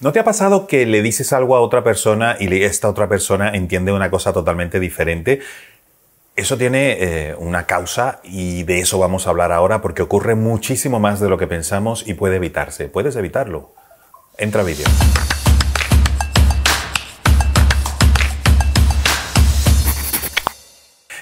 ¿No 0.00 0.12
te 0.12 0.20
ha 0.20 0.24
pasado 0.24 0.68
que 0.68 0.86
le 0.86 1.02
dices 1.02 1.32
algo 1.32 1.56
a 1.56 1.60
otra 1.60 1.82
persona 1.82 2.36
y 2.38 2.62
esta 2.62 2.88
otra 2.88 3.08
persona 3.08 3.50
entiende 3.50 3.90
una 3.90 4.10
cosa 4.10 4.32
totalmente 4.32 4.78
diferente? 4.78 5.40
Eso 6.36 6.56
tiene 6.56 6.98
eh, 7.00 7.34
una 7.36 7.66
causa 7.66 8.20
y 8.22 8.62
de 8.62 8.78
eso 8.78 9.00
vamos 9.00 9.26
a 9.26 9.30
hablar 9.30 9.50
ahora 9.50 9.82
porque 9.82 10.02
ocurre 10.02 10.36
muchísimo 10.36 11.00
más 11.00 11.18
de 11.18 11.28
lo 11.28 11.36
que 11.36 11.48
pensamos 11.48 12.06
y 12.06 12.14
puede 12.14 12.36
evitarse. 12.36 12.88
Puedes 12.88 13.16
evitarlo. 13.16 13.72
Entra 14.36 14.62
vídeo. 14.62 14.86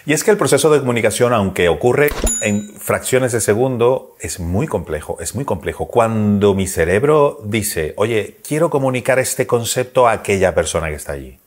Y 0.06 0.12
es 0.12 0.22
que 0.22 0.30
el 0.30 0.36
proceso 0.36 0.70
de 0.70 0.78
comunicación, 0.78 1.32
aunque 1.32 1.68
ocurre 1.68 2.10
en 2.40 2.68
fracciones 2.78 3.32
de 3.32 3.40
segundo, 3.40 4.14
es 4.20 4.38
muy 4.38 4.68
complejo, 4.68 5.18
es 5.20 5.34
muy 5.34 5.44
complejo. 5.44 5.88
Cuando 5.88 6.54
mi 6.54 6.68
cerebro 6.68 7.40
dice, 7.42 7.92
oye, 7.96 8.36
quiero 8.46 8.70
comunicar 8.70 9.18
este 9.18 9.48
concepto 9.48 10.06
a 10.06 10.12
aquella 10.12 10.54
persona 10.54 10.90
que 10.90 10.94
está 10.94 11.14
allí, 11.14 11.40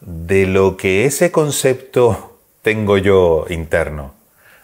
de 0.00 0.48
lo 0.48 0.76
que 0.76 1.04
ese 1.04 1.30
concepto 1.30 2.40
tengo 2.62 2.98
yo 2.98 3.46
interno, 3.48 4.14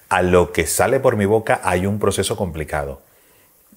a 0.08 0.22
lo 0.22 0.50
que 0.50 0.66
sale 0.66 0.98
por 0.98 1.16
mi 1.16 1.26
boca 1.26 1.60
hay 1.62 1.86
un 1.86 2.00
proceso 2.00 2.36
complicado. 2.36 3.02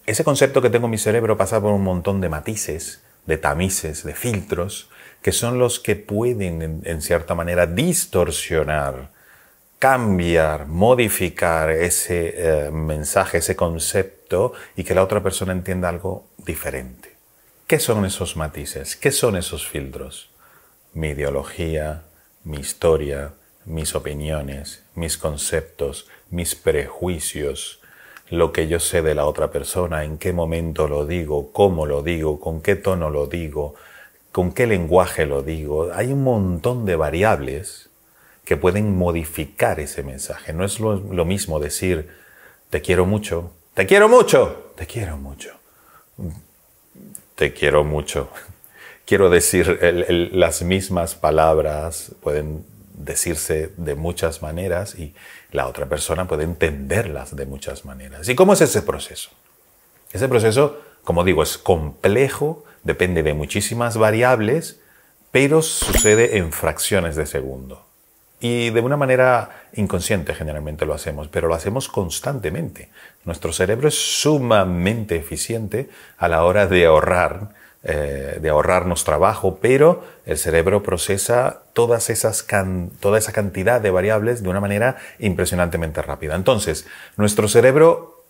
Ese 0.08 0.24
concepto 0.24 0.60
que 0.60 0.72
tengo 0.72 0.88
en 0.88 0.92
mi 0.92 0.98
cerebro 0.98 1.38
pasa 1.38 1.62
por 1.62 1.72
un 1.72 1.84
montón 1.84 2.20
de 2.20 2.30
matices, 2.30 3.04
de 3.28 3.38
tamices, 3.38 4.04
de 4.04 4.16
filtros, 4.16 4.90
que 5.22 5.32
son 5.34 5.60
los 5.60 5.80
que 5.80 5.96
pueden, 5.96 6.82
en, 6.84 7.02
cierta 7.04 7.36
manera, 7.36 7.68
distorsionar 7.68 9.19
cambiar, 9.80 10.68
modificar 10.68 11.72
ese 11.72 12.34
eh, 12.36 12.72
mensaje, 12.72 13.38
ese 13.38 13.56
concepto 13.56 14.52
y 14.76 14.84
que 14.84 14.94
la 14.94 15.04
otra 15.04 15.24
persona 15.24 15.54
entienda 15.54 15.88
algo 15.88 16.26
diferente. 16.38 17.16
¿Qué 17.66 17.80
son 17.80 18.06
esos 18.06 18.36
matices? 18.36 18.98
¿Qué 18.98 19.12
son 19.12 19.38
esos 19.38 19.66
filtros? 19.66 20.32
Mi 20.94 21.10
ideología, 21.10 22.04
mi 22.44 22.58
historia, 22.58 23.34
mis 23.66 23.96
opiniones, 23.96 24.84
mis 24.96 25.18
conceptos, 25.18 26.08
mis 26.30 26.56
prejuicios, 26.56 27.80
lo 28.30 28.52
que 28.52 28.68
yo 28.68 28.80
sé 28.80 29.02
de 29.02 29.16
la 29.16 29.26
otra 29.26 29.50
persona, 29.50 30.04
en 30.04 30.18
qué 30.18 30.34
momento 30.34 30.88
lo 30.88 31.06
digo, 31.06 31.52
cómo 31.54 31.86
lo 31.86 32.04
digo, 32.04 32.40
con 32.40 32.62
qué 32.62 32.76
tono 32.76 33.10
lo 33.10 33.28
digo, 33.28 33.76
con 34.32 34.52
qué 34.52 34.68
lenguaje 34.68 35.26
lo 35.26 35.42
digo. 35.42 35.92
Hay 35.94 36.12
un 36.12 36.24
montón 36.24 36.86
de 36.86 36.96
variables 36.96 37.89
que 38.50 38.58
pueden 38.58 38.98
modificar 38.98 39.80
ese 39.80 40.02
mensaje. 40.02 40.54
No 40.54 40.66
es 40.66 40.80
lo, 40.80 40.98
mismo 41.24 41.60
decir, 41.60 42.10
te 42.72 42.82
quiero 42.82 43.06
mucho, 43.06 43.52
te 43.76 43.86
quiero 43.86 44.10
mucho, 44.10 44.74
te 44.76 44.88
quiero 44.88 45.18
mucho, 45.18 45.52
te 47.36 47.54
quiero 47.54 47.84
mucho. 47.84 48.32
Quiero 49.06 49.30
decir, 49.30 49.80
las 50.34 50.64
mismas 50.64 51.14
palabras 51.14 52.12
pueden 52.22 52.66
decirse 52.94 53.72
de 53.78 53.94
muchas 53.94 54.42
maneras 54.42 54.96
y 54.96 55.14
la 55.52 55.68
otra 55.68 55.88
persona 55.88 56.28
puede 56.28 56.44
entenderlas 56.44 57.36
de 57.36 57.46
muchas 57.46 57.86
maneras. 57.86 58.30
¿Y 58.30 58.36
cómo 58.36 58.54
es 58.54 58.62
ese 58.62 58.82
proceso? 58.82 59.30
Ese 60.12 60.28
proceso, 60.28 60.80
como 61.04 61.24
digo, 61.24 61.42
es 61.44 61.60
complejo, 61.60 62.66
depende 62.84 63.22
de 63.22 63.36
muchísimas 63.36 63.98
variables, 63.98 64.80
pero 65.32 65.62
sucede 65.62 66.38
en 66.38 66.52
fracciones 66.52 67.16
de 67.16 67.28
segundo. 67.28 67.89
Y 68.40 68.70
de 68.70 68.80
una 68.80 68.96
manera 68.96 69.50
inconsciente 69.74 70.34
generalmente 70.34 70.86
lo 70.86 70.94
hacemos, 70.94 71.28
pero 71.28 71.48
lo 71.48 71.56
hacemos 71.56 71.90
constantemente. 71.90 72.90
Nuestro 73.26 73.52
cerebro 73.52 73.90
es 73.90 73.96
sumamente 73.96 75.18
eficiente 75.18 75.90
a 76.18 76.30
la 76.30 76.44
hora 76.46 76.66
de 76.66 76.86
ahorrar, 76.86 77.50
eh, 77.84 78.38
de 78.42 78.50
ahorrarnos 78.50 79.04
trabajo, 79.04 79.60
pero 79.62 80.04
el 80.26 80.38
cerebro 80.38 80.84
procesa 80.84 81.64
todas 81.74 82.10
esas 82.10 82.46
toda 83.00 83.18
esa 83.18 83.34
cantidad 83.34 83.82
de 83.82 83.92
variables 83.92 84.42
de 84.42 84.50
una 84.50 84.62
manera 84.62 84.98
impresionantemente 85.20 86.02
rápida. 86.02 86.36
Entonces, 86.36 86.88
nuestro 87.18 87.50
cerebro 87.50 88.24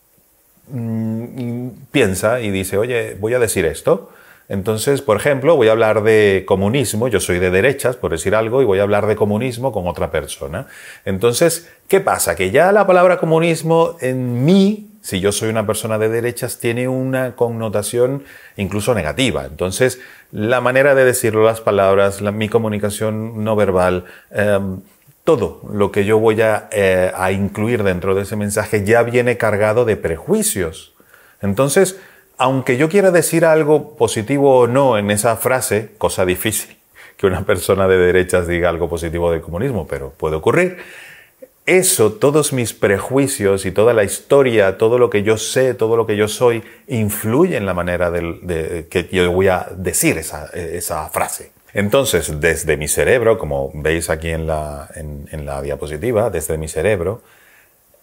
mm, 0.69 1.69
piensa 1.91 2.41
y 2.41 2.49
dice, 2.49 2.79
oye, 2.79 3.15
voy 3.19 3.35
a 3.35 3.39
decir 3.39 3.65
esto, 3.65 4.11
entonces, 4.49 5.03
por 5.03 5.15
ejemplo, 5.15 5.55
voy 5.55 5.67
a 5.67 5.71
hablar 5.71 6.01
de 6.01 6.43
comunismo, 6.47 7.07
yo 7.07 7.19
soy 7.19 7.37
de 7.37 7.51
derechas, 7.51 7.95
por 7.95 8.09
decir 8.09 8.33
algo, 8.33 8.63
y 8.63 8.65
voy 8.65 8.79
a 8.79 8.81
hablar 8.81 9.05
de 9.05 9.15
comunismo 9.15 9.71
con 9.71 9.87
otra 9.87 10.09
persona. 10.09 10.65
Entonces, 11.05 11.69
¿qué 11.87 11.99
pasa? 11.99 12.35
Que 12.35 12.49
ya 12.49 12.71
la 12.71 12.87
palabra 12.87 13.19
comunismo 13.19 13.95
en 14.01 14.43
mí, 14.43 14.89
si 15.03 15.19
yo 15.19 15.31
soy 15.31 15.49
una 15.49 15.67
persona 15.67 15.99
de 15.99 16.09
derechas, 16.09 16.57
tiene 16.57 16.87
una 16.87 17.35
connotación 17.35 18.23
incluso 18.57 18.95
negativa. 18.95 19.45
Entonces, 19.45 20.01
la 20.31 20.61
manera 20.61 20.95
de 20.95 21.05
decirlo, 21.05 21.45
las 21.45 21.61
palabras, 21.61 22.23
mi 22.23 22.49
comunicación 22.49 23.43
no 23.43 23.55
verbal, 23.55 24.05
em, 24.31 24.81
todo 25.25 25.61
lo 25.71 25.91
que 25.91 26.05
yo 26.05 26.17
voy 26.17 26.41
a, 26.41 26.69
eh, 26.71 27.11
a 27.15 27.31
incluir 27.31 27.83
dentro 27.83 28.15
de 28.15 28.23
ese 28.23 28.35
mensaje 28.35 28.83
ya 28.83 29.03
viene 29.03 29.37
cargado 29.37 29.85
de 29.85 29.95
prejuicios. 29.95 30.93
Entonces, 31.39 31.99
aunque 32.39 32.77
yo 32.77 32.89
quiera 32.89 33.11
decir 33.11 33.45
algo 33.45 33.95
positivo 33.95 34.59
o 34.59 34.67
no 34.67 34.97
en 34.97 35.11
esa 35.11 35.35
frase, 35.35 35.91
cosa 35.97 36.25
difícil 36.25 36.77
que 37.17 37.27
una 37.27 37.45
persona 37.45 37.85
de 37.89 37.97
derechas 37.97 38.47
diga 38.47 38.69
algo 38.69 38.89
positivo 38.89 39.29
del 39.29 39.41
comunismo, 39.41 39.85
pero 39.85 40.11
puede 40.11 40.37
ocurrir, 40.37 40.77
eso, 41.65 42.13
todos 42.13 42.53
mis 42.53 42.73
prejuicios 42.73 43.65
y 43.65 43.71
toda 43.71 43.93
la 43.93 44.05
historia, 44.05 44.77
todo 44.77 44.97
lo 44.97 45.09
que 45.09 45.21
yo 45.21 45.37
sé, 45.37 45.73
todo 45.73 45.97
lo 45.97 46.07
que 46.07 46.15
yo 46.15 46.29
soy, 46.29 46.63
influye 46.87 47.57
en 47.57 47.65
la 47.65 47.73
manera 47.73 48.09
de, 48.09 48.87
que 48.89 49.09
yo 49.11 49.29
voy 49.33 49.49
a 49.49 49.67
decir 49.75 50.17
esa, 50.17 51.09
frase. 51.09 51.51
Entonces, 51.73 52.39
desde 52.39 52.77
mi 52.77 52.87
cerebro, 52.87 53.37
como 53.37 53.69
veis 53.73 54.09
aquí 54.09 54.29
en 54.29 54.47
la, 54.47 54.89
en 54.95 55.45
la 55.45 55.61
diapositiva, 55.61 56.29
desde 56.29 56.57
mi 56.57 56.69
cerebro, 56.69 57.21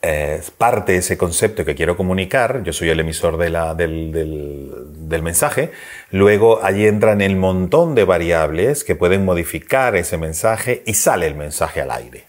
eh, 0.02 0.42
parte 0.58 0.96
ese 0.96 1.16
concepto 1.16 1.64
que 1.64 1.74
quiero 1.74 1.96
comunicar, 1.96 2.62
yo 2.62 2.72
soy 2.72 2.90
el 2.90 3.00
emisor 3.00 3.38
de 3.38 3.50
la, 3.50 3.74
del, 3.74 4.12
del, 4.12 5.22
mensaje, 5.22 5.72
luego 6.10 6.62
allí 6.62 6.86
entran 6.86 7.20
el 7.20 7.36
montón 7.36 7.94
de 7.94 8.04
variables 8.04 8.84
que 8.84 8.94
pueden 8.94 9.24
modificar 9.24 9.96
ese 9.96 10.18
mensaje 10.18 10.82
y 10.86 10.94
sale 10.94 11.26
el 11.26 11.34
mensaje 11.34 11.80
al 11.80 11.90
aire. 11.90 12.24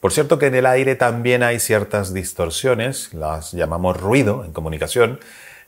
Por 0.00 0.12
cierto 0.12 0.38
que 0.38 0.46
en 0.46 0.54
el 0.54 0.66
aire 0.66 0.94
también 0.94 1.42
hay 1.42 1.58
ciertas 1.58 2.14
distorsiones, 2.14 3.12
las 3.12 3.52
llamamos 3.52 4.00
ruido 4.00 4.44
en 4.44 4.52
comunicación, 4.52 5.18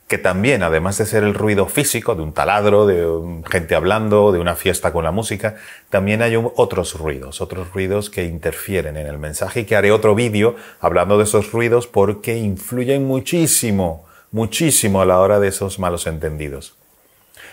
que 0.09 0.17
también, 0.17 0.63
además 0.63 0.97
de 0.97 1.05
ser 1.05 1.23
el 1.23 1.35
ruido 1.35 1.67
físico 1.67 2.15
de 2.15 2.23
un 2.23 2.33
taladro, 2.33 2.87
de 2.87 3.43
gente 3.51 3.75
hablando, 3.75 4.33
de 4.33 4.39
una 4.39 4.57
fiesta 4.57 4.91
con 4.91 5.05
la 5.05 5.11
música, 5.11 5.57
también 5.91 6.23
hay 6.23 6.35
otros 6.37 6.99
ruidos, 6.99 7.43
otros 7.43 7.71
ruidos 7.75 8.09
que 8.09 8.25
interfieren 8.25 8.97
en 8.97 9.07
el 9.07 9.19
mensaje 9.19 9.61
y 9.61 9.65
que 9.67 9.77
haré 9.77 9.93
otro 9.93 10.15
vídeo 10.15 10.57
hablando 10.81 11.19
de 11.19 11.25
esos 11.25 11.53
ruidos 11.53 11.87
porque 11.87 12.39
influyen 12.39 13.07
muchísimo, 13.07 14.07
muchísimo 14.33 15.03
a 15.03 15.07
la 15.07 15.21
hora 15.21 15.41
de 15.41 15.49
esos 15.49 15.79
malos 15.79 16.07
entendidos. 16.07 16.75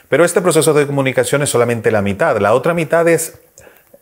Pero 0.07 0.23
este 0.23 0.39
proceso 0.39 0.73
de 0.73 0.87
comunicación 0.87 1.41
es 1.41 1.49
solamente 1.49 1.91
la 1.91 2.01
mitad. 2.01 2.37
La 2.37 2.53
otra 2.53 2.73
mitad 2.73 3.05
es 3.09 3.37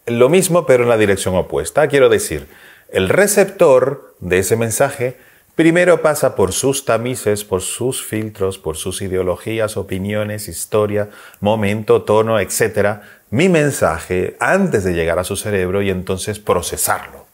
lo 0.06 0.30
mismo 0.30 0.68
pero 0.68 0.84
en 0.84 0.90
la 0.90 0.97
dirección 0.97 1.35
opuesta. 1.35 1.88
Quiero 1.88 2.08
decir, 2.08 2.47
el 2.91 3.09
receptor 3.09 4.14
de 4.20 4.38
ese 4.38 4.58
mensaje 4.58 5.18
Primero 5.56 6.02
pasa 6.02 6.36
por 6.36 6.52
sus 6.52 6.84
tamices, 6.84 7.44
por 7.44 7.62
sus 7.62 8.03
filtros, 8.03 8.58
por 8.58 8.75
sus 8.75 9.03
ideologías, 9.03 9.78
opiniones, 9.78 10.47
historia, 10.47 11.09
momento, 11.41 12.02
tono, 12.02 12.40
etc. 12.40 13.02
Mi 13.30 13.50
mensaje 13.50 14.36
antes 14.40 14.84
de 14.84 14.96
llegar 14.96 15.19
a 15.19 15.24
su 15.24 15.36
cerebro 15.36 15.84
y 15.84 15.91
entonces 15.91 16.40
procesarlo. 16.40 17.28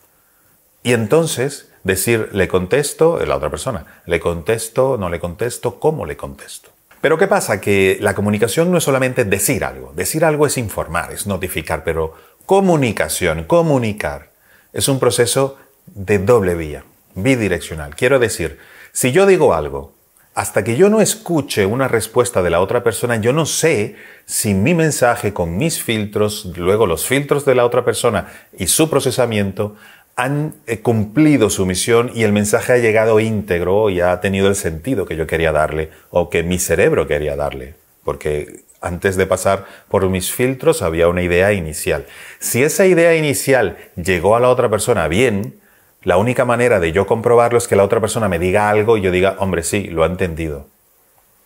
Y 0.84 0.92
entonces 0.92 1.72
decir, 1.86 2.28
le 2.34 2.50
contesto, 2.50 3.26
la 3.26 3.38
otra 3.38 3.50
persona, 3.50 4.02
le 4.06 4.20
contesto, 4.20 4.98
no 4.98 5.10
le 5.10 5.22
contesto, 5.22 5.80
cómo 5.80 6.06
le 6.06 6.18
contesto. 6.18 6.72
Pero 7.00 7.18
¿qué 7.18 7.28
pasa? 7.28 7.62
Que 7.62 8.00
la 8.02 8.16
comunicación 8.16 8.70
no 8.70 8.80
es 8.80 8.84
solamente 8.84 9.24
decir 9.24 9.64
algo. 9.64 9.94
Decir 9.96 10.26
algo 10.26 10.46
es 10.46 10.58
informar, 10.58 11.14
es 11.14 11.26
notificar, 11.26 11.86
pero 11.86 12.16
comunicación, 12.46 13.46
comunicar, 13.46 14.32
es 14.74 14.90
un 14.90 15.00
proceso 15.00 15.58
de 15.86 16.20
doble 16.20 16.56
vía 16.56 16.84
bidireccional. 17.24 17.96
Quiero 17.96 18.20
decir, 18.20 18.58
si 18.92 19.12
yo 19.12 19.26
digo 19.26 19.54
algo, 19.54 19.94
hasta 20.36 20.64
que 20.64 20.78
yo 20.78 20.90
no 20.90 21.02
escuche 21.02 21.66
una 21.66 21.88
respuesta 21.88 22.42
de 22.42 22.50
la 22.50 22.62
otra 22.62 22.84
persona, 22.84 23.18
yo 23.18 23.34
no 23.34 23.46
sé 23.46 23.96
si 24.26 24.54
mi 24.54 24.74
mensaje 24.74 25.34
con 25.34 25.58
mis 25.58 25.84
filtros, 25.84 26.46
luego 26.56 26.86
los 26.86 27.06
filtros 27.06 27.46
de 27.46 27.56
la 27.56 27.66
otra 27.66 27.84
persona 27.84 28.28
y 28.58 28.68
su 28.68 28.90
procesamiento 28.90 29.76
han 30.16 30.56
eh, 30.68 30.80
cumplido 30.80 31.50
su 31.50 31.66
misión 31.66 32.12
y 32.14 32.24
el 32.24 32.34
mensaje 32.34 32.74
ha 32.74 32.78
llegado 32.78 33.20
íntegro 33.20 33.90
y 33.90 34.02
ha 34.02 34.20
tenido 34.22 34.48
el 34.48 34.56
sentido 34.56 35.06
que 35.06 35.16
yo 35.16 35.28
quería 35.28 35.52
darle 35.52 35.92
o 36.10 36.30
que 36.30 36.44
mi 36.44 36.60
cerebro 36.60 37.08
quería 37.08 37.36
darle. 37.36 37.76
Porque 38.04 38.64
antes 38.82 39.16
de 39.16 39.26
pasar 39.26 39.66
por 39.88 40.08
mis 40.10 40.32
filtros 40.32 40.82
había 40.82 41.08
una 41.08 41.22
idea 41.22 41.54
inicial. 41.54 42.06
Si 42.40 42.64
esa 42.64 42.86
idea 42.86 43.16
inicial 43.16 43.78
llegó 43.96 44.36
a 44.36 44.40
la 44.40 44.50
otra 44.50 44.70
persona 44.70 45.08
bien, 45.08 45.59
la 46.04 46.18
única 46.18 46.46
manera 46.46 46.80
de 46.80 46.92
yo 46.92 47.06
comprobarlo 47.06 47.58
es 47.58 47.68
que 47.68 47.76
la 47.76 47.84
otra 47.84 48.00
persona 48.00 48.30
me 48.30 48.40
diga 48.40 48.70
algo 48.70 48.98
y 48.98 49.02
yo 49.02 49.12
diga, 49.12 49.36
hombre, 49.40 49.64
sí, 49.64 49.86
lo 49.86 50.04
ha 50.04 50.08
entendido. 50.08 50.68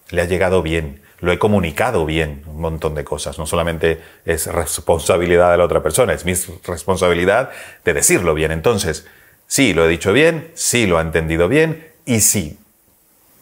Le 0.09 0.21
ha 0.21 0.25
llegado 0.25 0.61
bien, 0.61 1.01
lo 1.19 1.31
he 1.31 1.39
comunicado 1.39 2.05
bien, 2.05 2.43
un 2.45 2.61
montón 2.61 2.93
de 2.93 3.03
cosas. 3.03 3.39
No 3.39 3.47
solamente 3.47 3.99
es 4.25 4.45
responsabilidad 4.45 5.51
de 5.51 5.57
la 5.57 5.63
otra 5.63 5.81
persona, 5.81 6.13
es 6.13 6.23
mi 6.23 6.33
responsabilidad 6.65 7.49
de 7.83 7.93
decirlo 7.93 8.35
bien. 8.35 8.51
Entonces, 8.51 9.07
sí, 9.47 9.73
lo 9.73 9.85
he 9.85 9.87
dicho 9.87 10.13
bien, 10.13 10.51
sí, 10.53 10.85
lo 10.85 10.99
ha 10.99 11.01
entendido 11.01 11.47
bien 11.47 11.87
y 12.05 12.19
sí, 12.19 12.59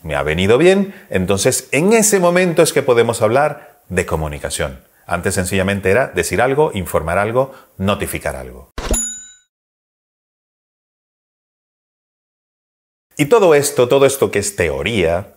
me 0.03 0.15
ha 0.15 0.23
venido 0.23 0.57
bien. 0.57 0.93
Entonces, 1.09 1.67
en 1.71 1.91
ese 1.91 2.19
momento 2.19 2.61
es 2.61 2.71
que 2.71 2.83
podemos 2.83 3.21
hablar 3.21 3.81
de 3.89 4.05
comunicación. 4.05 4.79
Antes 5.05 5.35
sencillamente 5.35 5.91
era 5.91 6.07
decir 6.07 6.41
algo, 6.41 6.71
informar 6.73 7.17
algo, 7.17 7.53
notificar 7.77 8.37
algo. 8.37 8.70
Y 13.21 13.25
todo 13.25 13.53
esto, 13.53 13.87
todo 13.87 14.07
esto 14.07 14.31
que 14.31 14.39
es 14.39 14.55
teoría, 14.55 15.27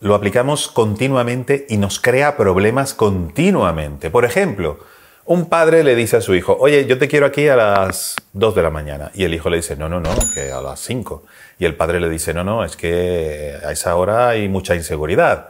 lo 0.00 0.14
aplicamos 0.14 0.68
continuamente 0.68 1.64
y 1.70 1.78
nos 1.78 1.98
crea 1.98 2.36
problemas 2.36 2.92
continuamente. 2.92 4.10
Por 4.10 4.26
ejemplo, 4.26 4.80
un 5.24 5.48
padre 5.48 5.82
le 5.82 5.94
dice 5.94 6.18
a 6.18 6.20
su 6.20 6.34
hijo, 6.34 6.54
oye, 6.60 6.84
yo 6.84 6.98
te 6.98 7.08
quiero 7.08 7.24
aquí 7.24 7.48
a 7.48 7.56
las 7.56 8.16
2 8.34 8.54
de 8.54 8.62
la 8.62 8.68
mañana. 8.68 9.10
Y 9.14 9.24
el 9.24 9.32
hijo 9.32 9.48
le 9.48 9.56
dice, 9.56 9.74
no, 9.74 9.88
no, 9.88 10.00
no, 10.00 10.10
que 10.34 10.52
a 10.52 10.60
las 10.60 10.80
5. 10.80 11.22
Y 11.58 11.64
el 11.64 11.76
padre 11.76 11.98
le 11.98 12.10
dice, 12.10 12.34
no, 12.34 12.44
no, 12.44 12.62
es 12.62 12.76
que 12.76 13.54
a 13.64 13.72
esa 13.72 13.96
hora 13.96 14.28
hay 14.28 14.46
mucha 14.50 14.74
inseguridad. 14.74 15.48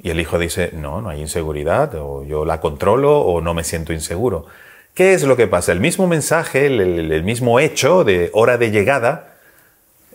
Y 0.00 0.10
el 0.10 0.20
hijo 0.20 0.38
dice, 0.38 0.70
no, 0.74 1.02
no 1.02 1.08
hay 1.08 1.20
inseguridad, 1.20 1.92
o 1.96 2.22
yo 2.22 2.44
la 2.44 2.60
controlo 2.60 3.18
o 3.18 3.40
no 3.40 3.52
me 3.52 3.64
siento 3.64 3.92
inseguro. 3.92 4.46
¿Qué 4.94 5.14
es 5.14 5.24
lo 5.24 5.36
que 5.36 5.48
pasa? 5.48 5.72
El 5.72 5.80
mismo 5.80 6.06
mensaje, 6.06 6.66
el, 6.66 7.24
mismo 7.24 7.58
hecho 7.58 8.04
de 8.04 8.30
hora 8.32 8.58
de 8.58 8.70
llegada, 8.70 9.34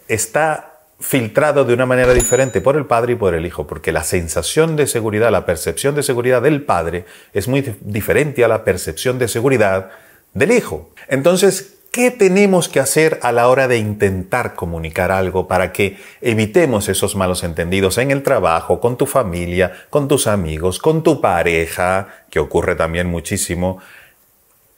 está 0.07 0.70
filtrado 1.01 1.65
de 1.65 1.73
una 1.73 1.85
manera 1.85 2.13
diferente 2.13 2.61
por 2.61 2.77
el 2.77 2.85
padre 2.85 3.13
y 3.13 3.15
por 3.15 3.33
el 3.33 3.45
hijo, 3.45 3.67
porque 3.67 3.91
la 3.91 4.03
sensación 4.03 4.75
de 4.75 4.87
seguridad, 4.87 5.31
la 5.31 5.45
percepción 5.45 5.95
de 5.95 6.03
seguridad 6.03 6.41
del 6.41 6.63
padre 6.63 7.05
es 7.33 7.47
muy 7.47 7.61
diferente 7.81 8.43
a 8.43 8.47
la 8.47 8.63
percepción 8.63 9.19
de 9.19 9.27
seguridad 9.27 9.89
del 10.33 10.51
hijo. 10.51 10.91
Entonces, 11.09 11.77
¿Qué 11.91 12.09
tenemos 12.09 12.69
que 12.69 12.79
hacer 12.79 13.19
a 13.21 13.33
la 13.33 13.49
hora 13.49 13.67
de 13.67 13.77
intentar 13.77 14.55
comunicar 14.55 15.11
algo 15.11 15.45
para 15.45 15.73
que 15.73 15.97
evitemos 16.21 16.87
esos 16.87 17.17
malos 17.17 17.43
entendidos 17.43 17.97
en 17.97 18.11
el 18.11 18.23
trabajo, 18.23 18.79
con 18.79 18.95
tu 18.95 19.05
familia, 19.05 19.73
con 19.89 20.07
tus 20.07 20.25
amigos, 20.25 20.79
con 20.79 21.03
tu 21.03 21.19
pareja, 21.19 22.23
que 22.29 22.39
ocurre 22.39 22.75
también 22.75 23.07
muchísimo? 23.07 23.79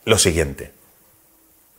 Lo 0.05 0.17
siguiente. 0.17 0.71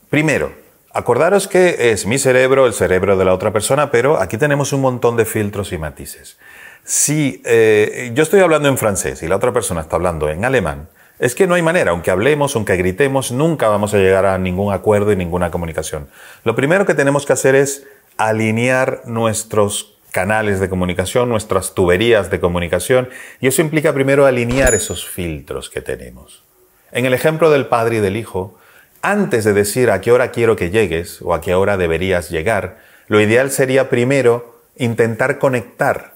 Primero, 0.08 0.54
acordaros 0.94 1.48
que 1.48 1.90
es 1.90 2.06
mi 2.06 2.18
cerebro, 2.18 2.66
el 2.66 2.72
cerebro 2.72 3.16
de 3.16 3.24
la 3.24 3.34
otra 3.34 3.52
persona, 3.52 3.90
pero 3.90 4.20
aquí 4.20 4.38
tenemos 4.38 4.72
un 4.72 4.80
montón 4.80 5.16
de 5.16 5.24
filtros 5.24 5.72
y 5.72 5.78
matices. 5.78 6.38
Si 6.84 7.42
eh, 7.44 8.12
yo 8.14 8.22
estoy 8.22 8.40
hablando 8.40 8.68
en 8.68 8.78
francés 8.78 9.22
y 9.22 9.28
la 9.28 9.36
otra 9.36 9.52
persona 9.52 9.80
está 9.80 9.96
hablando 9.96 10.28
en 10.30 10.44
alemán, 10.44 10.88
es 11.18 11.34
que 11.34 11.46
no 11.46 11.54
hay 11.54 11.62
manera, 11.62 11.90
aunque 11.90 12.10
hablemos, 12.10 12.54
aunque 12.54 12.76
gritemos, 12.76 13.32
nunca 13.32 13.68
vamos 13.68 13.92
a 13.94 13.98
llegar 13.98 14.26
a 14.26 14.38
ningún 14.38 14.72
acuerdo 14.72 15.12
y 15.12 15.16
ninguna 15.16 15.50
comunicación. 15.50 16.08
Lo 16.44 16.54
primero 16.54 16.86
que 16.86 16.94
tenemos 16.94 17.26
que 17.26 17.32
hacer 17.32 17.54
es 17.54 17.86
alinear 18.16 19.02
nuestros 19.04 19.98
canales 20.10 20.60
de 20.60 20.68
comunicación, 20.68 21.28
nuestras 21.28 21.74
tuberías 21.74 22.30
de 22.30 22.38
comunicación, 22.38 23.08
y 23.40 23.48
eso 23.48 23.62
implica 23.62 23.92
primero 23.92 24.26
alinear 24.26 24.74
esos 24.74 25.04
filtros 25.06 25.70
que 25.70 25.80
tenemos. 25.80 26.44
En 26.92 27.06
el 27.06 27.14
ejemplo 27.14 27.50
del 27.50 27.66
padre 27.66 27.96
y 27.96 28.00
del 28.00 28.16
hijo, 28.16 28.56
antes 29.04 29.44
de 29.44 29.52
decir 29.52 29.90
a 29.90 30.00
qué 30.00 30.12
hora 30.12 30.30
quiero 30.30 30.56
que 30.56 30.70
llegues 30.70 31.20
o 31.20 31.34
a 31.34 31.42
qué 31.42 31.54
hora 31.54 31.76
deberías 31.76 32.30
llegar, 32.30 32.78
lo 33.06 33.20
ideal 33.20 33.50
sería 33.50 33.90
primero 33.90 34.58
intentar 34.76 35.38
conectar 35.38 36.14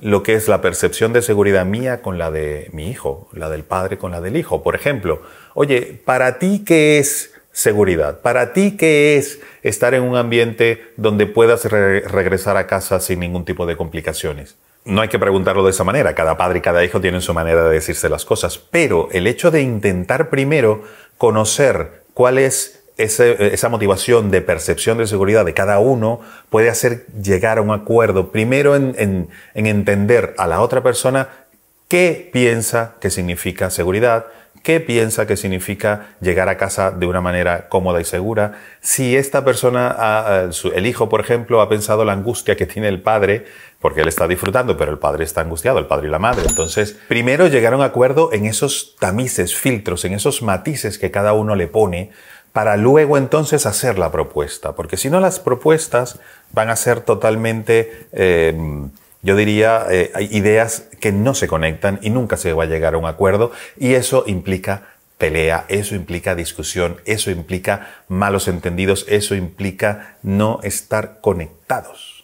lo 0.00 0.24
que 0.24 0.34
es 0.34 0.48
la 0.48 0.60
percepción 0.60 1.12
de 1.12 1.22
seguridad 1.22 1.64
mía 1.64 2.02
con 2.02 2.18
la 2.18 2.32
de 2.32 2.68
mi 2.72 2.90
hijo, 2.90 3.28
la 3.32 3.48
del 3.48 3.62
padre 3.62 3.98
con 3.98 4.10
la 4.10 4.20
del 4.20 4.36
hijo. 4.36 4.64
Por 4.64 4.74
ejemplo, 4.74 5.22
oye, 5.54 6.00
¿para 6.04 6.40
ti 6.40 6.64
qué 6.66 6.98
es 6.98 7.32
seguridad? 7.52 8.20
¿Para 8.20 8.52
ti 8.52 8.76
qué 8.76 9.16
es 9.16 9.38
estar 9.62 9.94
en 9.94 10.02
un 10.02 10.16
ambiente 10.16 10.92
donde 10.96 11.26
puedas 11.26 11.64
regresar 11.66 12.56
a 12.56 12.66
casa 12.66 12.98
sin 12.98 13.20
ningún 13.20 13.44
tipo 13.44 13.64
de 13.64 13.76
complicaciones? 13.76 14.56
No 14.86 15.02
hay 15.02 15.08
que 15.08 15.18
preguntarlo 15.18 15.64
de 15.64 15.70
esa 15.70 15.82
manera, 15.82 16.14
cada 16.14 16.36
padre 16.36 16.60
y 16.60 16.62
cada 16.62 16.84
hijo 16.84 17.00
tienen 17.00 17.20
su 17.20 17.34
manera 17.34 17.64
de 17.64 17.74
decirse 17.74 18.08
las 18.08 18.24
cosas, 18.24 18.56
pero 18.58 19.08
el 19.10 19.26
hecho 19.26 19.50
de 19.50 19.60
intentar 19.60 20.30
primero 20.30 20.84
conocer 21.18 22.04
cuál 22.14 22.38
es 22.38 22.84
esa 22.96 23.68
motivación 23.68 24.30
de 24.30 24.42
percepción 24.42 24.96
de 24.96 25.08
seguridad 25.08 25.44
de 25.44 25.54
cada 25.54 25.80
uno 25.80 26.20
puede 26.50 26.70
hacer 26.70 27.04
llegar 27.20 27.58
a 27.58 27.62
un 27.62 27.72
acuerdo, 27.72 28.30
primero 28.30 28.76
en, 28.76 29.28
entender 29.54 30.34
a 30.38 30.46
la 30.46 30.60
otra 30.60 30.84
persona 30.84 31.30
qué 31.88 32.30
piensa 32.32 32.94
que 33.00 33.10
significa 33.10 33.70
seguridad, 33.70 34.26
qué 34.62 34.80
piensa 34.80 35.26
que 35.26 35.36
significa 35.36 36.16
llegar 36.20 36.48
a 36.48 36.56
casa 36.56 36.90
de 36.90 37.06
una 37.06 37.20
manera 37.20 37.68
cómoda 37.68 38.00
y 38.00 38.04
segura. 38.04 38.60
Si 38.80 39.16
esta 39.16 39.44
persona, 39.44 40.48
el 40.74 40.86
hijo, 40.86 41.08
por 41.08 41.20
ejemplo, 41.20 41.60
ha 41.60 41.68
pensado 41.68 42.04
la 42.04 42.12
angustia 42.12 42.56
que 42.56 42.66
tiene 42.66 42.88
el 42.88 43.02
padre, 43.02 43.46
porque 43.80 44.00
él 44.00 44.08
está 44.08 44.26
disfrutando, 44.26 44.76
pero 44.76 44.90
el 44.90 44.98
padre 44.98 45.24
está 45.24 45.42
angustiado, 45.42 45.78
el 45.78 45.86
padre 45.86 46.08
y 46.08 46.10
la 46.10 46.18
madre. 46.18 46.44
Entonces, 46.48 46.96
primero 47.08 47.46
llegar 47.46 47.72
a 47.72 47.76
un 47.76 47.82
acuerdo 47.82 48.32
en 48.32 48.46
esos 48.46 48.96
tamices, 48.98 49.54
filtros, 49.54 50.04
en 50.04 50.14
esos 50.14 50.42
matices 50.42 50.98
que 50.98 51.10
cada 51.10 51.32
uno 51.34 51.54
le 51.54 51.66
pone 51.66 52.10
para 52.56 52.78
luego 52.78 53.18
entonces 53.18 53.66
hacer 53.66 53.98
la 53.98 54.10
propuesta, 54.10 54.74
porque 54.74 54.96
si 54.96 55.10
no 55.10 55.20
las 55.20 55.40
propuestas 55.40 56.18
van 56.52 56.70
a 56.70 56.76
ser 56.76 57.00
totalmente, 57.00 58.08
em, 58.12 58.88
yo 59.20 59.36
diría, 59.36 59.84
eh, 59.90 60.10
ideas 60.30 60.88
que 60.98 61.12
no 61.12 61.34
se 61.34 61.48
conectan 61.48 61.98
y 62.00 62.08
nunca 62.08 62.38
se 62.38 62.54
va 62.54 62.62
a 62.62 62.66
llegar 62.66 62.94
a 62.94 62.96
un 62.96 63.04
acuerdo 63.04 63.52
y 63.76 63.92
eso 63.92 64.24
implica 64.26 64.96
pelea, 65.18 65.66
eso 65.68 65.94
implica 65.94 66.34
discusión, 66.34 66.96
eso 67.04 67.30
implica 67.30 67.88
malos 68.08 68.48
entendidos, 68.48 69.04
eso 69.06 69.34
implica 69.34 70.16
no 70.22 70.60
estar 70.62 71.20
conectados. 71.20 72.15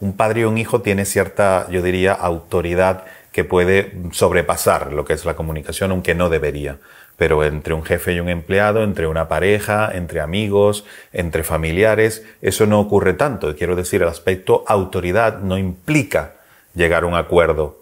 Un 0.00 0.16
padre 0.16 0.40
y 0.40 0.44
un 0.44 0.58
hijo 0.58 0.80
tiene 0.80 1.04
cierta, 1.04 1.68
yo 1.70 1.82
diría, 1.82 2.12
autoridad 2.12 3.04
que 3.32 3.44
puede 3.44 3.92
sobrepasar 4.12 4.92
lo 4.92 5.04
que 5.04 5.12
es 5.12 5.24
la 5.24 5.36
comunicación, 5.36 5.92
aunque 5.92 6.14
no 6.14 6.30
debería 6.30 6.78
pero 7.20 7.44
entre 7.44 7.74
un 7.74 7.84
jefe 7.84 8.14
y 8.14 8.20
un 8.20 8.30
empleado, 8.30 8.82
entre 8.82 9.06
una 9.06 9.28
pareja, 9.28 9.90
entre 9.92 10.22
amigos, 10.22 10.86
entre 11.12 11.42
familiares, 11.44 12.24
eso 12.40 12.64
no 12.64 12.80
ocurre 12.80 13.12
tanto. 13.12 13.54
Quiero 13.56 13.76
decir, 13.76 14.00
el 14.00 14.08
aspecto 14.08 14.64
autoridad 14.66 15.40
no 15.40 15.58
implica 15.58 16.36
llegar 16.74 17.02
a 17.02 17.06
un 17.06 17.14
acuerdo. 17.14 17.78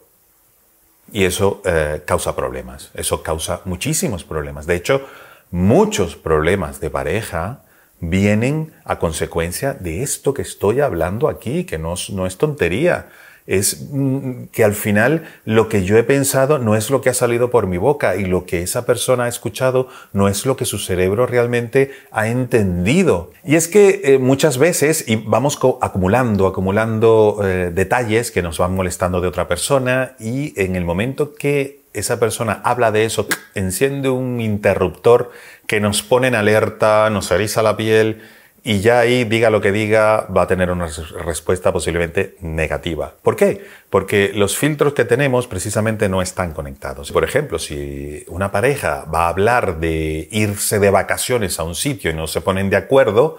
Y 1.13 1.25
eso 1.25 1.63
eh, 1.65 2.03
causa 2.05 2.35
problemas, 2.35 2.91
eso 2.95 3.23
causa 3.23 3.61
muchísimos 3.65 4.25
problemas. 4.25 4.67
De 4.67 4.75
hecho, 4.75 5.07
muchos 5.53 6.17
problemas 6.17 6.81
de 6.81 6.91
pareja 6.91 7.61
vienen 8.01 8.73
a 8.85 8.99
consecuencia 8.99 9.75
de 9.75 10.03
esto 10.03 10.35
que 10.35 10.43
estoy 10.43 10.81
hablando 10.81 11.29
aquí, 11.29 11.65
que 11.65 11.79
no, 11.79 11.95
no 12.13 12.27
es 12.27 12.37
tontería 12.37 13.09
es 13.49 13.89
mm, 13.91 14.49
que 14.53 14.63
al 14.63 14.75
final 14.75 15.25
lo 15.47 15.69
que 15.71 15.83
yo 15.83 15.97
he 15.97 16.05
pensado 16.05 16.59
no 16.59 16.77
es 16.77 16.91
lo 16.91 17.01
que 17.01 17.09
ha 17.09 17.15
salido 17.15 17.51
por 17.51 17.67
mi 17.67 17.79
boca 17.79 18.15
y 18.15 18.27
lo 18.27 18.45
que 18.45 18.63
esa 18.63 18.85
persona 18.85 19.25
ha 19.25 19.29
escuchado 19.29 19.89
no 20.13 20.29
es 20.29 20.45
lo 20.45 20.55
que 20.55 20.67
su 20.67 20.79
cerebro 20.79 21.27
realmente 21.27 21.91
ha 22.13 22.29
entendido. 22.29 23.33
Y 23.43 23.57
es 23.57 23.67
que 23.67 24.03
eh, 24.05 24.19
muchas 24.19 24.59
veces 24.59 25.09
y 25.09 25.17
vamos 25.17 25.59
acumulando, 25.81 26.47
acumulando 26.47 27.41
eh, 27.43 27.73
detalles 27.75 28.31
que 28.31 28.43
nos 28.43 28.59
van 28.59 28.75
molestando 28.75 29.23
de 29.23 29.29
otra 29.29 29.49
persona 29.49 30.15
y 30.21 30.53
en 30.61 30.77
el 30.77 30.85
momento 30.85 31.35
que 31.35 31.78
esa 31.93 32.21
persona 32.21 32.61
habla 32.65 32.93
de 32.93 33.05
eso, 33.05 33.27
enciende 33.55 34.09
un 34.09 34.41
interruptor 34.41 35.31
que 35.67 35.81
nos 35.81 36.03
pone 36.03 36.29
en 36.29 36.35
alerta, 36.35 37.11
nos 37.11 37.31
eriza 37.31 37.63
la 37.63 37.77
piel, 37.77 38.23
y 38.65 38.81
ya 38.81 39.01
ahí, 39.01 39.25
diga 39.25 39.51
lo 39.51 39.61
que 39.61 39.73
diga, 39.73 40.27
va 40.27 40.43
a 40.43 40.47
tener 40.47 40.71
una 40.71 40.89
respuesta 41.25 41.73
posiblemente 41.73 42.37
negativa. 42.41 43.15
¿Por 43.23 43.37
qué? 43.37 43.65
Porque 43.89 44.33
los 44.35 44.59
filtros 44.59 44.93
que 44.93 45.05
tenemos 45.05 45.47
precisamente 45.47 46.09
no 46.09 46.21
están 46.21 46.53
conectados. 46.53 47.13
Por 47.13 47.25
ejemplo, 47.25 47.59
si 47.59 48.25
una 48.29 48.51
pareja 48.53 49.05
va 49.05 49.27
a 49.27 49.29
hablar 49.29 49.79
de 49.81 50.29
irse 50.33 50.81
de 50.81 50.91
vacaciones 50.91 51.59
a 51.59 51.63
un 51.63 51.75
sitio 51.75 52.11
y 52.11 52.15
no 52.15 52.27
se 52.27 52.41
ponen 52.41 52.69
de 52.69 52.77
acuerdo, 52.77 53.39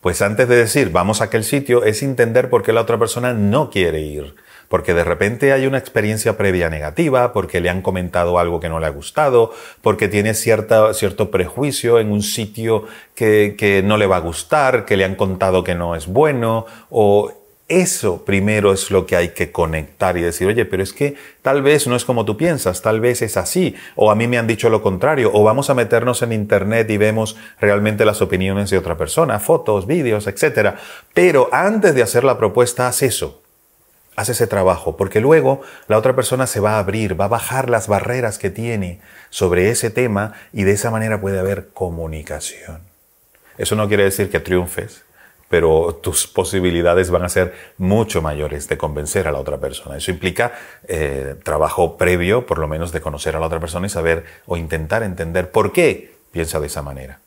pues 0.00 0.22
antes 0.22 0.48
de 0.48 0.56
decir 0.56 0.90
vamos 0.90 1.20
a 1.20 1.24
aquel 1.24 1.44
sitio 1.44 1.84
es 1.84 2.02
entender 2.02 2.48
por 2.48 2.62
qué 2.62 2.72
la 2.72 2.80
otra 2.80 2.98
persona 2.98 3.34
no 3.34 3.68
quiere 3.70 4.00
ir 4.00 4.34
porque 4.70 4.94
de 4.94 5.02
repente 5.02 5.52
hay 5.52 5.66
una 5.66 5.78
experiencia 5.78 6.36
previa 6.36 6.70
negativa, 6.70 7.32
porque 7.32 7.60
le 7.60 7.70
han 7.70 7.82
comentado 7.82 8.38
algo 8.38 8.60
que 8.60 8.68
no 8.68 8.78
le 8.78 8.86
ha 8.86 8.90
gustado, 8.90 9.52
porque 9.82 10.06
tiene 10.06 10.32
cierta, 10.32 10.94
cierto 10.94 11.32
prejuicio 11.32 11.98
en 11.98 12.12
un 12.12 12.22
sitio 12.22 12.84
que, 13.16 13.56
que 13.58 13.82
no 13.82 13.96
le 13.96 14.06
va 14.06 14.18
a 14.18 14.20
gustar, 14.20 14.84
que 14.84 14.96
le 14.96 15.04
han 15.04 15.16
contado 15.16 15.64
que 15.64 15.74
no 15.74 15.96
es 15.96 16.06
bueno, 16.06 16.66
o 16.88 17.32
eso 17.66 18.24
primero 18.24 18.72
es 18.72 18.92
lo 18.92 19.06
que 19.06 19.16
hay 19.16 19.30
que 19.30 19.50
conectar 19.50 20.16
y 20.16 20.20
decir, 20.20 20.46
oye, 20.46 20.64
pero 20.64 20.84
es 20.84 20.92
que 20.92 21.16
tal 21.42 21.62
vez 21.62 21.88
no 21.88 21.96
es 21.96 22.04
como 22.04 22.24
tú 22.24 22.36
piensas, 22.36 22.80
tal 22.80 23.00
vez 23.00 23.22
es 23.22 23.36
así, 23.36 23.74
o 23.96 24.12
a 24.12 24.14
mí 24.14 24.28
me 24.28 24.38
han 24.38 24.46
dicho 24.46 24.70
lo 24.70 24.82
contrario, 24.82 25.32
o 25.34 25.42
vamos 25.42 25.68
a 25.68 25.74
meternos 25.74 26.22
en 26.22 26.32
Internet 26.32 26.88
y 26.90 26.96
vemos 26.96 27.36
realmente 27.60 28.04
las 28.04 28.22
opiniones 28.22 28.70
de 28.70 28.78
otra 28.78 28.96
persona, 28.96 29.40
fotos, 29.40 29.88
vídeos, 29.88 30.28
etc. 30.28 30.76
Pero 31.12 31.48
antes 31.50 31.92
de 31.96 32.04
hacer 32.04 32.22
la 32.22 32.38
propuesta, 32.38 32.86
haz 32.86 33.02
eso 33.02 33.42
haz 34.20 34.28
ese 34.28 34.46
trabajo, 34.46 34.96
porque 34.96 35.20
luego 35.20 35.62
la 35.88 35.96
otra 35.96 36.14
persona 36.14 36.46
se 36.46 36.60
va 36.60 36.74
a 36.74 36.78
abrir, 36.78 37.18
va 37.18 37.24
a 37.24 37.28
bajar 37.28 37.70
las 37.70 37.88
barreras 37.88 38.38
que 38.38 38.50
tiene 38.50 39.00
sobre 39.30 39.70
ese 39.70 39.90
tema 39.90 40.34
y 40.52 40.64
de 40.64 40.72
esa 40.72 40.90
manera 40.90 41.20
puede 41.20 41.38
haber 41.38 41.68
comunicación. 41.68 42.80
Eso 43.56 43.76
no 43.76 43.88
quiere 43.88 44.04
decir 44.04 44.30
que 44.30 44.40
triunfes, 44.40 45.04
pero 45.48 45.98
tus 46.02 46.26
posibilidades 46.26 47.10
van 47.10 47.24
a 47.24 47.28
ser 47.28 47.54
mucho 47.78 48.20
mayores 48.20 48.68
de 48.68 48.76
convencer 48.76 49.26
a 49.26 49.32
la 49.32 49.38
otra 49.38 49.58
persona. 49.58 49.96
Eso 49.96 50.10
implica 50.10 50.52
eh, 50.86 51.36
trabajo 51.42 51.96
previo, 51.96 52.46
por 52.46 52.58
lo 52.58 52.68
menos, 52.68 52.92
de 52.92 53.00
conocer 53.00 53.36
a 53.36 53.40
la 53.40 53.46
otra 53.46 53.58
persona 53.58 53.86
y 53.86 53.90
saber 53.90 54.24
o 54.46 54.56
intentar 54.56 55.02
entender 55.02 55.50
por 55.50 55.72
qué 55.72 56.14
piensa 56.30 56.60
de 56.60 56.66
esa 56.66 56.82
manera. 56.82 57.20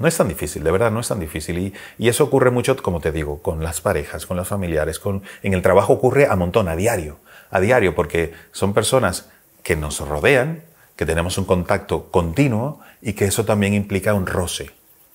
No 0.00 0.08
es 0.08 0.16
tan 0.16 0.26
difícil, 0.26 0.64
de 0.64 0.70
verdad, 0.70 0.90
no 0.90 0.98
es 0.98 1.08
tan 1.08 1.20
difícil. 1.20 1.72
Y, 1.98 2.08
eso 2.08 2.24
ocurre 2.24 2.50
mucho, 2.50 2.76
como 2.76 3.00
te 3.00 3.12
digo, 3.12 3.40
con 3.40 3.62
las 3.62 3.80
parejas, 3.80 4.26
con 4.26 4.36
los 4.36 4.48
familiares, 4.48 4.98
con, 4.98 5.22
en 5.42 5.54
el 5.54 5.62
trabajo 5.62 5.92
ocurre 5.92 6.26
a 6.26 6.34
montón, 6.34 6.68
a 6.68 6.74
diario, 6.74 7.18
a 7.50 7.60
diario, 7.60 7.94
porque 7.94 8.32
son 8.50 8.72
personas 8.72 9.28
que 9.62 9.76
nos 9.76 10.00
rodean, 10.00 10.62
que 10.96 11.06
tenemos 11.06 11.38
un 11.38 11.44
contacto 11.44 12.10
continuo 12.10 12.80
y 13.00 13.12
que 13.12 13.26
eso 13.26 13.44
también 13.44 13.74
implica 13.74 14.14
un 14.14 14.26
roce, 14.26 14.70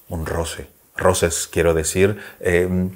un 0.07 0.25
roce 0.25 0.67
roces, 0.97 1.49
quiero 1.51 1.73
decir, 1.73 2.17
eh, 2.39 2.89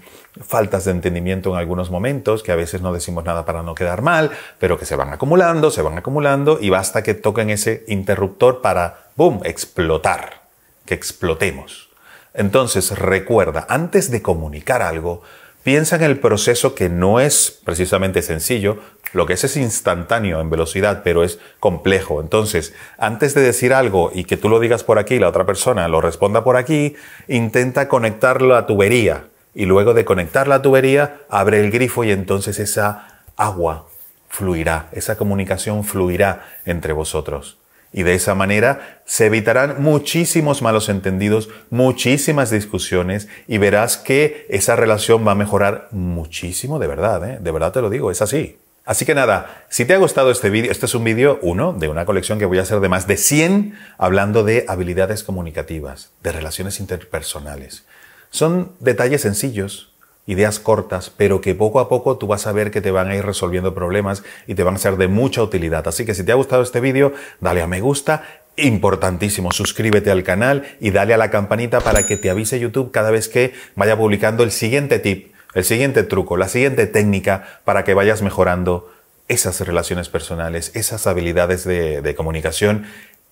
faltas 0.46 0.86
de 0.86 0.91
entendimiento 0.91 1.51
en 1.51 1.58
algunos 1.58 1.91
momentos, 1.91 2.43
que 2.43 2.51
a 2.51 2.55
veces 2.55 2.81
no 2.81 2.93
decimos 2.93 3.25
nada 3.25 3.46
para 3.46 3.62
no 3.62 3.75
quedar 3.75 4.01
mal, 4.01 4.31
pero 4.58 4.79
que 4.79 4.86
se 4.86 4.96
van 4.96 5.12
acumulando, 5.12 5.69
se 5.69 5.81
van 5.81 5.98
acumulando 5.98 6.60
y 6.62 6.69
basta 6.69 7.03
que 7.03 7.13
toquen 7.13 7.50
ese 7.50 7.84
interruptor 7.88 8.62
para, 8.62 9.10
¡boom!, 9.15 9.41
explotar, 9.43 10.49
que 10.89 10.96
explotemos. 10.96 11.88
Entonces, 12.34 12.98
recuerda, 12.98 13.67
antes 13.69 14.10
de 14.10 14.24
comunicar 14.24 14.81
algo, 14.81 15.22
piensa 15.62 15.98
en 15.98 16.01
el 16.01 16.17
proceso 16.17 16.74
que 16.74 16.89
no 16.89 17.19
es 17.19 17.62
precisamente 17.63 18.24
sencillo, 18.24 18.79
lo 19.13 19.27
que 19.27 19.34
es 19.34 19.43
es 19.43 19.55
instantáneo 19.55 20.41
en 20.41 20.50
velocidad, 20.50 21.01
pero 21.03 21.24
es 21.24 21.38
complejo. 21.60 22.22
Entonces, 22.22 22.74
antes 22.98 23.36
de 23.36 23.41
decir 23.41 23.72
algo 23.72 24.10
y 24.12 24.24
que 24.24 24.36
tú 24.36 24.50
lo 24.50 24.60
digas 24.60 24.84
por 24.84 24.98
aquí, 24.98 25.19
la 25.19 25.29
otra 25.29 25.46
persona 25.46 25.88
lo 25.88 26.01
responda 26.01 26.43
por 26.43 26.58
aquí, 26.58 26.96
intenta 27.27 27.88
conectarlo 27.88 28.55
a 28.55 28.65
tubería. 28.65 29.25
Y 29.53 29.65
luego 29.65 29.93
de 29.93 30.05
conectar 30.05 30.48
la 30.48 30.63
tubería, 30.63 31.22
abre 31.29 31.60
el 31.60 31.69
grifo 31.69 32.03
y 32.03 32.10
entonces 32.10 32.58
esa 32.58 33.22
agua 33.38 33.86
fluirá, 34.27 34.89
esa 34.91 35.17
comunicación 35.17 35.84
fluirá 35.84 36.48
entre 36.65 36.93
vosotros. 36.93 37.60
Y 37.91 38.03
de 38.03 38.13
esa 38.13 38.36
manera 38.36 39.01
se 39.05 39.25
evitarán 39.25 39.81
muchísimos 39.81 40.62
malos 40.62 40.89
entendidos, 40.89 41.50
muchísimas 41.69 42.51
discusiones 42.51 43.27
y 43.48 43.58
verás 43.58 43.98
que 43.98 44.46
esa 44.50 44.75
relación 44.75 45.27
va 45.27 45.31
a 45.31 45.36
mejorar 45.36 45.88
muchísimo, 45.91 46.77
de 46.77 46.88
verdad, 46.88 47.27
¿eh? 47.27 47.38
de 47.41 47.51
verdad 47.51 47.72
te 47.72 47.81
lo 47.81 47.89
digo, 47.89 48.12
es 48.12 48.22
así. 48.22 48.58
Así 48.86 49.05
que 49.05 49.13
nada, 49.13 49.65
si 49.69 49.86
te 49.86 49.93
ha 49.93 49.98
gustado 49.98 50.31
este 50.31 50.50
vídeo, 50.50 50.72
este 50.72 50.88
es 50.88 50.96
un 50.96 51.03
vídeo, 51.03 51.38
uno, 51.43 51.74
de 51.74 51.89
una 51.89 52.05
colección 52.05 52.39
que 52.39 52.46
voy 52.46 52.58
a 52.58 52.63
hacer 52.63 52.79
de 52.79 52.89
más 52.89 53.05
de 53.05 53.17
100 53.17 53.77
hablando 54.00 54.43
de 54.43 54.65
habilidades 54.67 55.24
comunicativas, 55.24 56.12
de 56.24 56.31
relaciones 56.31 56.79
interpersonales. 56.79 57.86
Son 58.31 58.72
detalles 58.79 59.22
sencillos, 59.22 59.88
ideas 60.31 60.59
cortas, 60.59 61.12
pero 61.15 61.41
que 61.41 61.55
poco 61.55 61.79
a 61.79 61.89
poco 61.89 62.17
tú 62.17 62.27
vas 62.27 62.48
a 62.48 62.51
ver 62.51 62.71
que 62.71 62.81
te 62.81 62.91
van 62.91 63.09
a 63.09 63.15
ir 63.15 63.25
resolviendo 63.25 63.74
problemas 63.74 64.24
y 64.48 64.55
te 64.55 64.63
van 64.63 64.75
a 64.75 64.79
ser 64.79 64.98
de 64.98 65.07
mucha 65.07 65.41
utilidad. 65.41 65.88
Así 65.88 66.05
que 66.05 66.13
si 66.13 66.24
te 66.24 66.31
ha 66.31 66.36
gustado 66.36 66.62
este 66.62 66.79
vídeo, 66.79 67.13
dale 67.39 67.62
a 67.62 67.67
me 67.67 67.81
gusta 67.81 68.24
importantísimo, 68.55 69.51
suscríbete 69.51 70.12
al 70.12 70.24
canal 70.24 70.63
y 70.79 70.91
dale 70.91 71.13
a 71.13 71.17
la 71.17 71.31
campanita 71.31 71.79
para 71.79 72.05
que 72.05 72.17
te 72.17 72.29
avise 72.29 72.59
YouTube 72.59 72.91
cada 72.91 73.09
vez 73.09 73.29
que 73.29 73.53
vaya 73.75 73.98
publicando 73.98 74.43
el 74.43 74.51
siguiente 74.51 75.00
tip 75.00 75.33
el 75.53 75.63
siguiente 75.63 76.03
truco, 76.03 76.38
la 76.38 76.48
siguiente 76.48 76.86
técnica 76.88 77.59
para 77.63 77.83
que 77.83 77.93
vayas 77.93 78.21
mejorando 78.21 78.91
esas 79.27 79.59
relaciones 79.62 80.09
personales, 80.09 80.71
esas 80.74 81.05
habilidades 81.05 81.63
de, 81.63 82.15
comunicación 82.15 82.86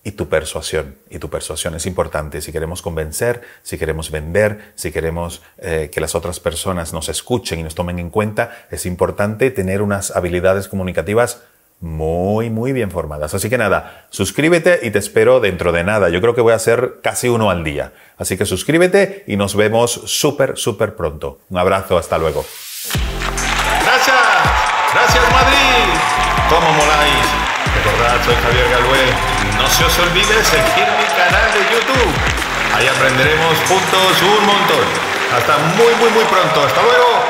y 0.07 0.13
tu 0.13 0.29
persuasión. 0.29 0.95
Y 1.09 1.19
tu 1.19 1.29
persuasión 1.29 1.75
es 1.75 1.85
importante 1.85 2.39
si 2.39 2.53
queremos 2.53 2.81
convencer, 2.81 3.41
si 3.61 3.77
queremos 3.77 4.09
vender, 4.09 4.71
si 4.75 4.93
queremos 4.93 5.41
eh, 5.57 5.89
que 5.91 5.99
las 5.99 6.15
otras 6.15 6.39
personas 6.39 6.93
nos 6.93 7.09
escuchen 7.09 7.59
y 7.59 7.63
nos 7.63 7.75
tomen 7.75 7.99
en 7.99 8.09
cuenta, 8.09 8.67
es 8.71 8.85
importante 8.85 9.51
tener 9.51 9.81
unas 9.81 10.15
habilidades 10.15 10.69
comunicativas 10.69 11.41
muy, 11.81 12.49
muy 12.49 12.71
bien 12.71 12.89
formadas. 12.89 13.33
Así 13.33 13.49
que 13.49 13.57
nada, 13.57 14.07
suscríbete 14.09 14.79
y 14.83 14.91
te 14.91 14.99
espero 14.99 15.41
dentro 15.41 15.73
de 15.73 15.83
nada. 15.83 16.07
Yo 16.07 16.21
creo 16.21 16.33
que 16.33 16.39
voy 16.41 16.53
a 16.53 16.55
hacer 16.55 16.99
casi 17.03 17.27
uno 17.27 17.49
al 17.49 17.65
día. 17.65 17.91
Así 18.17 18.37
que 18.37 18.45
suscríbete 18.45 19.25
y 19.27 19.35
nos 19.35 19.55
vemos 19.55 19.91
súper, 19.91 20.57
súper 20.57 20.95
pronto. 20.95 21.39
Un 21.49 21.57
abrazo, 21.57 21.97
hasta 21.97 22.17
luego. 22.17 22.45
Gracias, 23.83 24.15
gracias 24.93 25.31
Madrid. 25.33 25.99
¿Cómo 26.49 26.71
moláis? 26.71 27.56
Recordad, 27.87 28.19
soy 28.25 28.35
Javier 28.35 28.69
Galué. 28.69 29.13
No 29.57 29.67
se 29.69 29.85
os 29.85 29.99
olvide 29.99 30.43
seguir 30.43 30.87
mi 30.99 31.07
canal 31.15 31.47
de 31.53 31.59
YouTube. 31.71 32.13
Ahí 32.75 32.85
aprenderemos 32.87 33.57
juntos 33.67 34.21
un 34.23 34.45
montón. 34.45 34.85
Hasta 35.33 35.57
muy, 35.57 35.95
muy, 35.95 36.09
muy 36.11 36.25
pronto. 36.25 36.65
Hasta 36.65 36.81
luego. 36.81 37.26